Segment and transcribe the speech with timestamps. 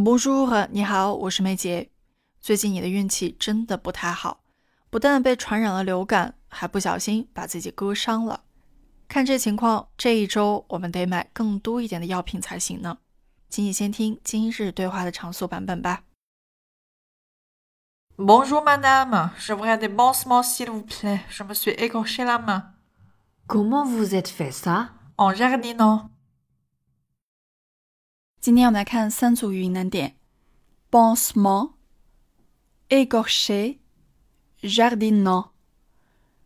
[0.00, 1.90] Bonjour，你好，我是梅姐。
[2.40, 4.44] 最近你的运气真的不太好，
[4.90, 8.44] 不但被传染了流感，还不小心把自己割伤了。
[9.08, 12.98] 看这情况，这一周我们得买更多一点的药品才行呢。
[13.50, 16.04] 请你先听今日对话的长速版本吧。
[18.16, 21.22] Bonjour madame, je voudrais des pansements s'il vous plaît.
[21.28, 22.62] Je me suis écorché la main.
[23.48, 26.10] Comment vous êtes fait ça En jardinant.
[28.40, 30.14] 今天我们来看三组语音难点
[30.92, 31.72] ：pansement、
[32.88, 33.78] écorché、
[34.62, 35.48] jardinant。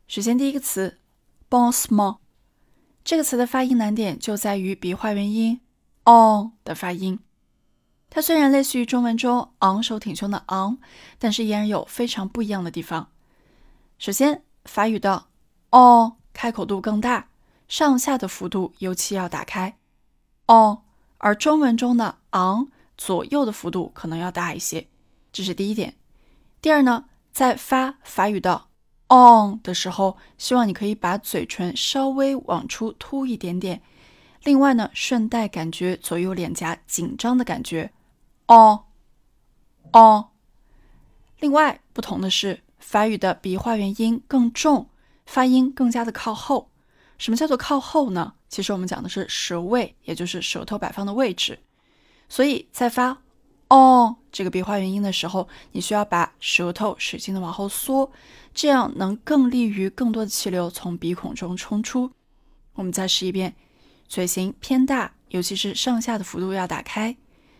[0.08, 0.98] 首先第一个词
[1.50, 2.16] pansement，
[3.04, 5.60] 这个词的发音难点就在于鼻化元音
[6.06, 7.20] on 的发音。
[8.08, 10.78] 它虽然类似于中文中昂首挺胸的昂，
[11.18, 13.10] 但是依然有非常不一样的地方。
[13.98, 15.26] 首先，法语的
[15.70, 17.28] on 开口度更大，
[17.68, 19.76] 上下的幅度尤其要打开
[20.46, 20.78] on。
[21.22, 24.88] 而中文中的昂左右的幅度可能要大一些，
[25.32, 25.94] 这是第一点。
[26.60, 28.66] 第二呢，在发法语的
[29.08, 33.80] on 的时候，希望你可以把嘴唇稍微往出凸一点点。
[34.42, 37.92] 另外呢，顺带感觉左右脸颊紧张的感觉
[38.48, 38.80] ，on
[39.92, 40.24] on。
[41.38, 44.88] 另外不同的是，法语的鼻化元音更重，
[45.24, 46.71] 发音更加的靠后。
[47.22, 48.32] 什么叫做靠后呢？
[48.48, 51.56] 其实我们讲的是舌位，也就是舌头摆放的位置。
[52.28, 53.16] 所以在发
[53.68, 58.10] 哦这个鼻化元音的时候，你需要把舌头使劲的往后缩，
[58.52, 62.10] 这样能更利于更多的气流从鼻孔中冲出。
[62.72, 63.54] 我们再试一遍，
[64.08, 67.16] 嘴型偏大，尤其是上下的幅度要打开，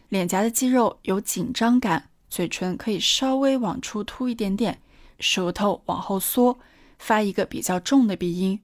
[0.09, 4.81] 脸颊的肌肉有紧张感，嘴唇可以稍微往出凸一点点，
[5.21, 6.59] 舌头往后缩，
[6.99, 8.61] 发一个比较重的鼻音。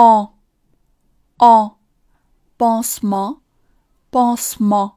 [0.00, 0.32] 哦，
[1.36, 1.76] 哦
[2.56, 4.94] ，pansement，pansement。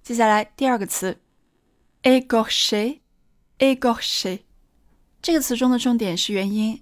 [0.00, 1.18] 接下来第二个词
[2.04, 4.42] ，égorger，égorger。
[5.20, 6.80] 这个词中的重点是元音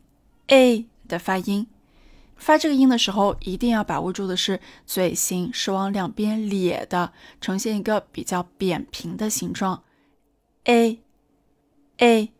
[0.48, 1.66] a 的发音。
[2.36, 9.82] 发这个音的时候，一定要把握住的是嘴型是往两边咧的，呈现一个比较扁平的形状。
[10.65, 12.31] a，a，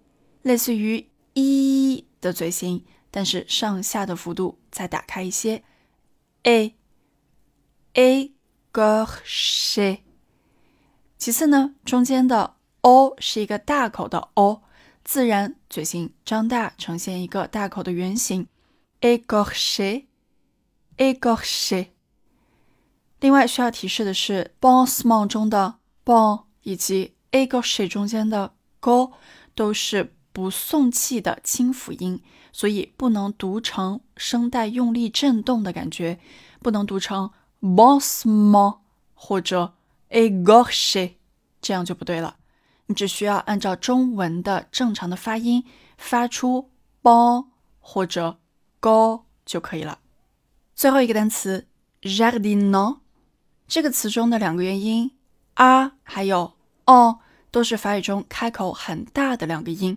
[0.43, 2.85] 类似于一的嘴型。
[3.17, 5.63] 但是上下的幅度再打开一些
[6.43, 6.75] ，a
[7.95, 8.27] a
[8.71, 10.03] g o s h
[11.17, 14.63] 其次呢，中间的 o 是一个大口的 o，
[15.03, 18.49] 自然嘴型张大，呈现一个大口的圆形
[19.01, 20.05] ，a g o s h
[20.99, 21.91] a g o s h
[23.21, 29.15] 另外需要提示的是，pansement 中的 bon 以及 a g o s h 中间的 go
[29.55, 30.13] 都是。
[30.37, 32.21] 不送气的清辅音，
[32.53, 36.21] 所以不能读成声带用力震动的感觉，
[36.61, 38.83] 不能读成 b o s s m o
[39.15, 39.73] 或者
[40.11, 41.15] a g o s h
[41.63, 42.37] 这样就不对了。
[42.85, 45.65] 你只需要按照中文的正常的发音
[45.97, 46.71] 发出
[47.01, 47.49] b o
[47.81, 48.39] 或者
[48.79, 50.01] go 就可以了。
[50.75, 51.67] 最后一个单词
[52.03, 52.99] jardin，
[53.67, 55.13] 这个词中的两个元音
[55.55, 56.53] a 还有
[56.85, 57.21] o
[57.51, 59.97] 都是法语中开口很大的两个音。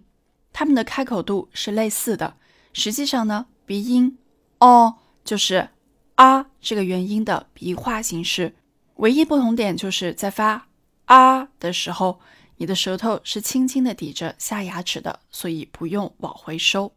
[0.52, 2.36] 它们的开口度是类似的，
[2.74, 4.18] 实际上呢，鼻音
[4.58, 5.70] o 就是
[6.16, 8.56] 啊这个元音的鼻化形式，
[8.96, 10.68] 唯一不同点就是在发
[11.06, 12.20] 啊的时候，
[12.58, 16.94] 你的舌头是轻轻的抵着下牙齿的，所以不用往回收。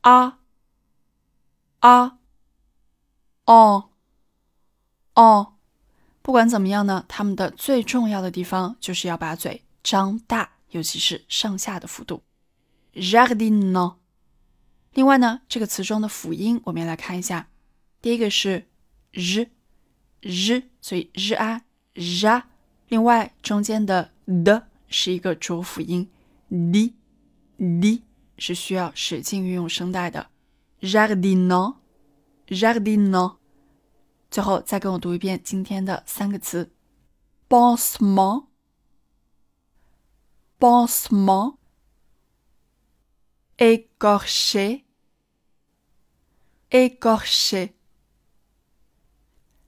[0.00, 0.38] 啊
[1.80, 2.18] 啊
[3.44, 3.90] 哦
[5.14, 5.54] 哦，
[6.22, 12.22] 不管怎么样呢，它们的最重要的地方就是要把嘴张大，尤其是上下的幅度。
[12.96, 13.96] jardino。
[14.94, 17.48] 另外呢，这个词中的辅音我们也来看一下。
[18.00, 18.66] 第一个是
[19.12, 19.46] r
[20.22, 21.62] r，所以 r a
[21.94, 22.44] r。
[22.88, 24.12] 另外中间的
[24.44, 26.08] 的是一个浊辅音
[26.48, 26.94] d
[27.58, 28.02] d，
[28.38, 30.28] 是需要使劲运用声带的。
[30.80, 31.76] ，jardino
[32.48, 33.36] jardino。
[34.30, 36.70] 最后再跟我读一遍今天的三个词
[37.48, 38.46] ：pansement
[40.58, 41.56] pansement。
[43.58, 44.84] Écorché,
[46.70, 47.74] écorché,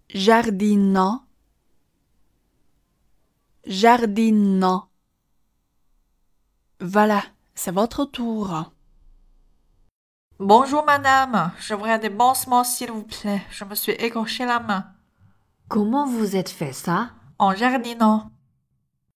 [0.09, 1.25] jardinant,
[3.65, 4.91] jardinant.
[6.81, 7.23] Voilà,
[7.55, 8.73] c'est votre tour.
[10.39, 13.43] Bonjour madame, je voudrais des pansements s'il vous plaît.
[13.51, 14.93] Je me suis écorché la main.
[15.69, 17.11] Comment vous êtes fait ça?
[17.39, 18.31] En jardinant.